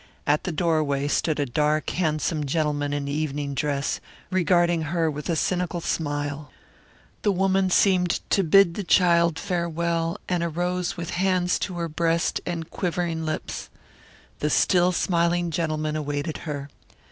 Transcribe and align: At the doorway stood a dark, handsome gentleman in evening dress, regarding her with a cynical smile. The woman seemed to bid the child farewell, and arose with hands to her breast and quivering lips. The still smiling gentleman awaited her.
At 0.25 0.45
the 0.45 0.51
doorway 0.51 1.07
stood 1.07 1.39
a 1.39 1.45
dark, 1.45 1.91
handsome 1.91 2.47
gentleman 2.47 2.91
in 2.91 3.07
evening 3.07 3.53
dress, 3.53 3.99
regarding 4.31 4.81
her 4.89 5.11
with 5.11 5.29
a 5.29 5.35
cynical 5.35 5.79
smile. 5.79 6.49
The 7.21 7.31
woman 7.31 7.69
seemed 7.69 8.19
to 8.31 8.41
bid 8.43 8.73
the 8.73 8.83
child 8.83 9.37
farewell, 9.37 10.19
and 10.27 10.41
arose 10.41 10.97
with 10.97 11.11
hands 11.11 11.59
to 11.59 11.75
her 11.75 11.87
breast 11.87 12.41
and 12.47 12.67
quivering 12.71 13.27
lips. 13.27 13.69
The 14.39 14.49
still 14.49 14.91
smiling 14.91 15.51
gentleman 15.51 15.95
awaited 15.95 16.39
her. 16.49 16.71